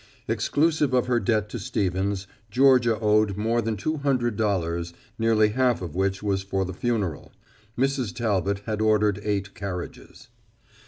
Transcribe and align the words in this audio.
Exclusive 0.27 0.95
of 0.95 1.05
her 1.05 1.19
debt 1.19 1.47
to 1.49 1.59
Stevens, 1.59 2.25
Georgia 2.49 2.99
owed 2.99 3.37
more 3.37 3.61
than 3.61 3.77
two 3.77 3.97
hundred 3.97 4.35
dollars, 4.35 4.95
nearly 5.19 5.49
half 5.49 5.79
of 5.79 5.93
which 5.93 6.23
was 6.23 6.41
for 6.41 6.65
the 6.65 6.73
funeral. 6.73 7.31
Mrs. 7.77 8.11
Talbot 8.11 8.63
had 8.65 8.81
ordered 8.81 9.19
eight 9.21 9.53
carriages. 9.53 10.29